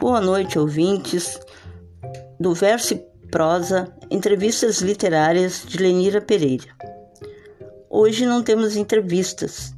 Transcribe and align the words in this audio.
Boa 0.00 0.18
noite, 0.18 0.58
ouvintes 0.58 1.38
do 2.40 2.54
Verso 2.54 2.94
e 2.94 3.04
Prosa, 3.30 3.94
entrevistas 4.10 4.80
literárias 4.80 5.62
de 5.66 5.76
Lenira 5.76 6.22
Pereira. 6.22 6.74
Hoje 7.90 8.24
não 8.24 8.42
temos 8.42 8.76
entrevistas. 8.76 9.74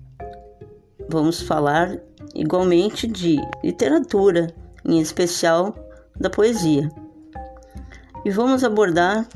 Vamos 1.09 1.43
falar 1.43 1.99
igualmente 2.37 3.09
de 3.09 3.37
literatura, 3.65 4.55
em 4.85 5.01
especial 5.01 5.75
da 6.15 6.31
poesia. 6.31 6.89
E 8.25 8.31
vamos 8.31 8.63
abordar 8.63 9.29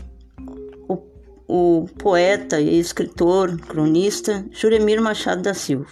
o, 0.88 1.02
o 1.48 1.88
poeta 1.98 2.60
e 2.60 2.78
escritor, 2.78 3.58
cronista 3.58 4.46
Juremir 4.52 5.02
Machado 5.02 5.42
da 5.42 5.52
Silva. 5.52 5.90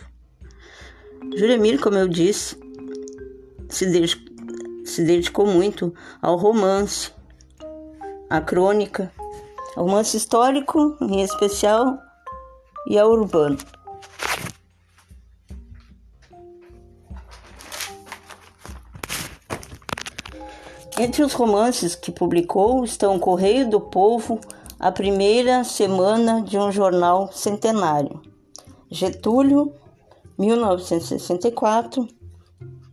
Juremir, 1.34 1.80
como 1.80 1.96
eu 1.96 2.06
disse, 2.06 2.56
se 3.68 3.86
dedicou 3.86 4.33
se 4.84 5.02
dedicou 5.02 5.46
muito 5.46 5.94
ao 6.20 6.36
romance, 6.36 7.10
à 8.28 8.40
crônica, 8.40 9.10
ao 9.76 9.84
romance 9.84 10.16
histórico 10.16 10.96
em 11.00 11.22
especial 11.22 11.98
e 12.86 12.98
ao 12.98 13.10
urbano. 13.10 13.58
Entre 20.96 21.24
os 21.24 21.32
romances 21.32 21.96
que 21.96 22.12
publicou 22.12 22.84
estão 22.84 23.18
Correio 23.18 23.68
do 23.68 23.80
Povo, 23.80 24.40
a 24.78 24.92
primeira 24.92 25.64
semana 25.64 26.40
de 26.42 26.56
um 26.56 26.70
jornal 26.70 27.32
centenário, 27.32 28.22
Getúlio, 28.88 29.74
1964 30.38 32.06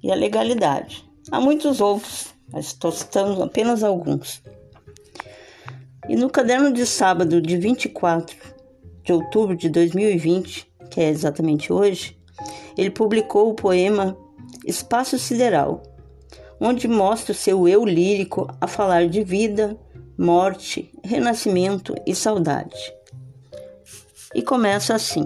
e 0.02 0.12
a 0.12 0.16
Legalidade. 0.16 1.11
Há 1.32 1.40
muitos 1.40 1.80
outros, 1.80 2.34
mas 2.52 2.78
citando 2.92 3.42
apenas 3.42 3.84
alguns. 3.84 4.44
E 6.10 6.16
no 6.18 6.30
caderno 6.30 6.74
de 6.74 6.86
sábado 6.86 7.42
de 7.42 7.56
24 7.56 8.36
de 9.02 9.14
outubro 9.14 9.56
de 9.56 9.70
2020, 9.70 10.70
que 10.90 11.00
é 11.00 11.08
exatamente 11.08 11.72
hoje, 11.72 12.20
ele 12.78 12.90
publicou 12.90 13.50
o 13.50 13.54
poema 13.54 14.18
Espaço 14.66 15.18
Sideral, 15.18 15.82
onde 16.60 16.86
mostra 16.86 17.32
o 17.32 17.36
seu 17.36 17.66
eu 17.66 17.86
lírico 17.86 18.54
a 18.60 18.68
falar 18.68 19.08
de 19.08 19.24
vida, 19.24 19.80
morte, 20.18 20.92
renascimento 21.02 21.96
e 22.06 22.14
saudade. 22.14 22.94
E 24.36 24.42
começa 24.42 24.94
assim: 24.94 25.26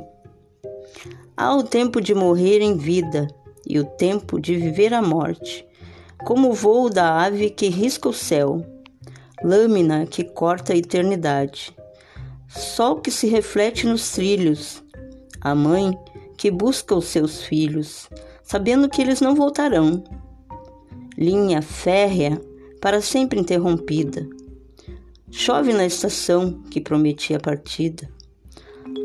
Há 1.36 1.56
o 1.56 1.64
tempo 1.64 2.00
de 2.00 2.14
morrer 2.14 2.62
em 2.62 2.78
vida 2.78 3.28
e 3.66 3.80
o 3.80 3.86
tempo 3.86 4.40
de 4.40 4.56
viver 4.56 4.94
a 4.94 5.02
morte 5.02 5.66
como 6.24 6.50
o 6.50 6.54
voo 6.54 6.90
da 6.90 7.24
ave 7.24 7.50
que 7.50 7.68
risca 7.68 8.10
o 8.10 8.14
céu, 8.14 8.66
lâmina 9.44 10.06
que 10.06 10.24
corta 10.24 10.74
a 10.74 10.78
eternidade, 10.78 11.76
sol 12.48 13.02
que 13.02 13.12
se 13.12 13.28
reflete 13.28 13.86
nos 13.86 14.12
trilhos, 14.12 14.84
a 15.42 15.54
mãe 15.54 15.98
que 16.38 16.50
busca 16.50 16.96
os 16.96 17.06
seus 17.06 17.44
filhos, 17.44 18.10
sabendo 18.44 18.90
que 18.90 19.02
eles 19.02 19.22
não 19.22 19.36
voltarão, 19.36 20.04
linha 21.18 21.62
férrea 21.62 22.42
para 22.82 23.02
sempre 23.02 23.40
interrompida. 23.40 24.28
Chove 25.32 25.74
na 25.74 25.86
estação 25.86 26.62
que 26.70 26.80
prometia 26.80 27.38
a 27.38 27.40
partida. 27.40 28.10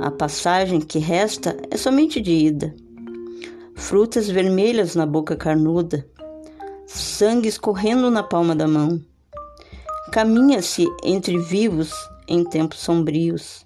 A 0.00 0.10
passagem 0.10 0.80
que 0.80 0.98
resta 0.98 1.56
é 1.70 1.76
somente 1.76 2.20
de 2.20 2.30
ida. 2.30 2.74
Frutas 3.74 4.28
vermelhas 4.28 4.94
na 4.94 5.06
boca 5.06 5.34
carnuda, 5.34 6.06
sangue 6.90 7.48
escorrendo 7.48 8.10
na 8.10 8.22
palma 8.22 8.54
da 8.54 8.66
mão. 8.66 9.00
Caminha-se 10.12 10.84
entre 11.04 11.38
vivos 11.38 11.92
em 12.26 12.42
tempos 12.42 12.80
sombrios. 12.80 13.64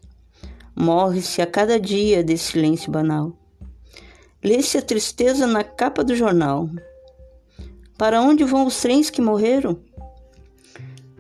Morre-se 0.77 1.41
a 1.41 1.47
cada 1.47 1.81
dia 1.81 2.23
desse 2.23 2.53
silêncio 2.53 2.93
banal. 2.93 3.33
Lê-se 4.43 4.77
a 4.77 4.83
tristeza 4.83 5.47
na 5.47 5.65
capa 5.65 6.05
do 6.05 6.15
jornal. 6.15 6.69
Para 7.97 8.21
onde 8.21 8.45
vão 8.45 8.67
os 8.67 8.79
trens 8.81 9.09
que 9.09 9.23
morreram? 9.23 9.79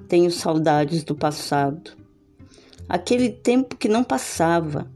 Tenho 0.07 0.31
saudades 0.31 1.03
do 1.05 1.15
passado. 1.15 1.93
Aquele 2.87 3.31
tempo 3.31 3.77
que 3.77 3.89
não 3.89 4.05
passava, 4.05 4.91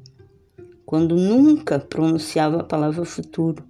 quando 0.84 1.16
nunca 1.16 1.78
pronunciava 1.78 2.60
a 2.60 2.64
palavra 2.64 3.06
futuro. 3.06 3.64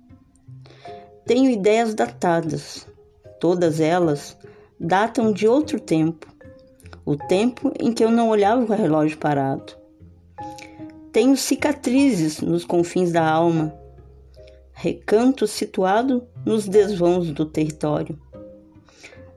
Tenho 1.24 1.48
ideias 1.48 1.94
datadas, 1.94 2.87
Todas 3.40 3.80
elas 3.80 4.36
datam 4.78 5.32
de 5.32 5.46
outro 5.46 5.80
tempo, 5.80 6.26
o 7.04 7.16
tempo 7.16 7.72
em 7.78 7.92
que 7.92 8.04
eu 8.04 8.10
não 8.10 8.28
olhava 8.28 8.62
o 8.62 8.76
relógio 8.76 9.18
parado. 9.18 9.76
Tenho 11.12 11.36
cicatrizes 11.36 12.40
nos 12.40 12.64
confins 12.64 13.12
da 13.12 13.28
alma, 13.28 13.74
recanto 14.72 15.46
situado 15.46 16.26
nos 16.44 16.68
desvãos 16.68 17.30
do 17.30 17.46
território. 17.46 18.18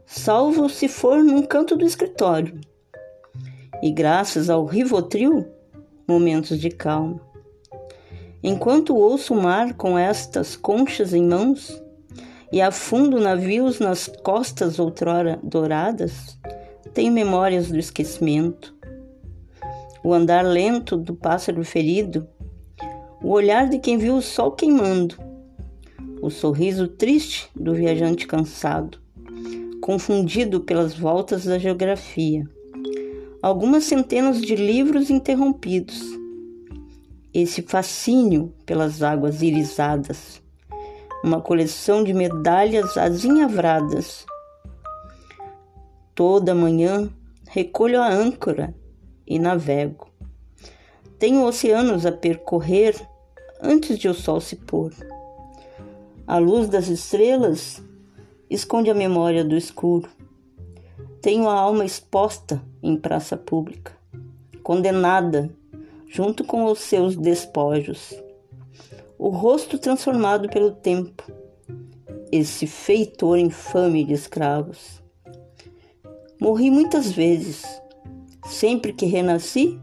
Salvo 0.06 0.68
se 0.68 0.88
for 0.88 1.24
num 1.24 1.44
canto 1.44 1.76
do 1.76 1.86
escritório. 1.86 2.60
E 3.82 3.92
graças 3.92 4.50
ao 4.50 4.66
Rivotril, 4.66 5.48
momentos 6.08 6.60
de 6.60 6.70
calma. 6.70 7.22
Enquanto 8.44 8.96
ouço 8.96 9.34
o 9.34 9.42
mar 9.42 9.74
com 9.76 9.98
estas 9.98 10.56
conchas 10.56 11.14
em 11.14 11.26
mãos, 11.26 11.82
e 12.52 12.62
afundo 12.62 13.20
navios 13.20 13.80
nas 13.80 14.08
costas 14.24 14.78
outrora 14.78 15.40
douradas, 15.42 16.38
tenho 16.94 17.14
memórias 17.14 17.70
do 17.70 17.80
esquecimento. 17.80 18.76
O 20.04 20.14
andar 20.14 20.44
lento 20.44 20.98
do 20.98 21.16
pássaro 21.16 21.64
ferido, 21.64 22.28
o 23.24 23.30
olhar 23.30 23.70
de 23.70 23.80
quem 23.80 23.98
viu 23.98 24.16
o 24.16 24.22
sol 24.22 24.52
queimando, 24.52 25.16
o 26.22 26.30
sorriso 26.30 26.88
triste 26.88 27.50
do 27.56 27.74
viajante 27.74 28.28
cansado, 28.28 29.00
confundido 29.80 30.62
pelas 30.62 30.94
voltas 30.94 31.46
da 31.46 31.58
geografia, 31.58 32.44
algumas 33.42 33.86
centenas 33.86 34.42
de 34.42 34.56
livros 34.56 35.10
interrompidos, 35.10 36.02
esse 37.34 37.62
fascínio 37.62 38.54
pelas 38.66 39.02
águas 39.02 39.42
irisadas, 39.42 40.42
uma 41.24 41.40
coleção 41.40 42.04
de 42.04 42.14
medalhas 42.14 42.98
azinhavradas. 42.98 44.26
Toda 46.16 46.56
manhã 46.56 47.10
recolho 47.48 48.02
a 48.02 48.10
âncora 48.10 48.74
e 49.26 49.38
navego. 49.38 50.10
Tenho 51.20 51.46
oceanos 51.46 52.06
a 52.06 52.12
percorrer 52.12 52.96
antes 53.62 54.00
de 54.00 54.08
o 54.08 54.14
sol 54.14 54.42
se 54.42 54.56
pôr. 54.56 54.92
A 56.26 56.38
luz 56.38 56.68
das 56.68 56.88
estrelas 56.88 57.82
esconde 58.50 58.90
a 58.90 58.96
memória 58.96 59.44
do 59.44 59.56
escuro. 59.56 60.10
Tenho 61.22 61.48
a 61.48 61.54
alma 61.54 61.86
exposta 61.86 62.62
em 62.82 62.98
praça 62.98 63.38
pública, 63.38 63.96
condenada 64.64 65.52
junto 66.08 66.44
com 66.44 66.66
os 66.66 66.80
seus 66.80 67.16
despojos 67.16 68.16
o 69.22 69.30
rosto 69.30 69.78
transformado 69.78 70.50
pelo 70.50 70.72
tempo, 70.72 71.32
esse 72.32 72.66
feitor 72.66 73.38
infame 73.38 74.04
de 74.04 74.14
escravos. 74.14 75.00
Morri 76.40 76.72
muitas 76.72 77.12
vezes. 77.12 77.64
Sempre 78.48 78.92
que 78.92 79.06
renasci, 79.06 79.80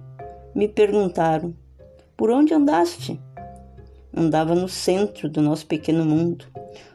me 0.52 0.66
perguntaram: 0.66 1.54
por 2.16 2.32
onde 2.32 2.52
andaste? 2.52 3.20
Andava 4.12 4.56
no 4.56 4.68
centro 4.68 5.28
do 5.28 5.40
nosso 5.40 5.68
pequeno 5.68 6.04
mundo. 6.04 6.46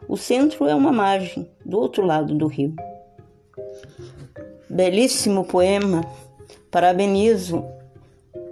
O 0.05 0.17
centro 0.17 0.67
é 0.67 0.75
uma 0.75 0.91
margem 0.91 1.49
do 1.65 1.79
outro 1.79 2.05
lado 2.05 2.35
do 2.35 2.47
rio. 2.47 2.75
Belíssimo 4.69 5.45
poema. 5.45 6.01
Parabenizo 6.69 7.63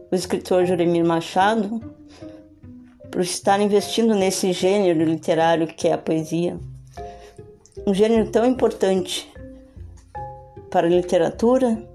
o 0.10 0.16
escritor 0.16 0.66
Jeremir 0.66 1.04
Machado 1.04 1.82
por 3.12 3.22
estar 3.22 3.60
investindo 3.60 4.16
nesse 4.16 4.54
gênero 4.54 5.04
literário 5.04 5.68
que 5.68 5.90
é 5.90 5.94
a 5.94 5.98
poesia. 5.98 6.58
Um 7.86 7.94
gênero 7.94 8.32
tão 8.32 8.46
importante 8.46 9.32
para 10.70 10.88
a 10.88 10.90
literatura 10.90 11.86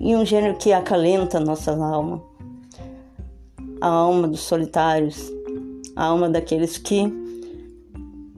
e 0.00 0.16
um 0.16 0.26
gênero 0.26 0.56
que 0.58 0.72
acalenta 0.72 1.38
nossa 1.38 1.72
alma. 1.72 2.22
A 3.80 3.86
alma 3.86 4.26
dos 4.26 4.40
solitários, 4.40 5.32
a 5.94 6.04
alma 6.06 6.28
daqueles 6.28 6.76
que 6.76 7.12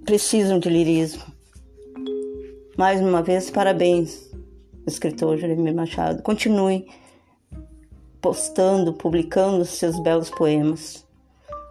precisam 0.04 0.58
de 0.58 0.68
lirismo. 0.68 1.22
Mais 2.76 3.00
uma 3.00 3.22
vez, 3.22 3.50
parabéns, 3.50 4.30
escritor 4.86 5.38
Jeremias 5.38 5.74
Machado. 5.74 6.22
Continue 6.22 6.86
postando, 8.20 8.92
publicando 8.92 9.64
seus 9.64 9.98
belos 10.02 10.28
poemas. 10.30 11.09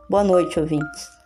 Boa 0.09 0.23
noite, 0.23 0.59
ouvintes. 0.59 1.18